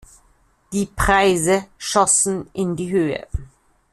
[0.73, 3.27] Die Preise schossen in die Höhe.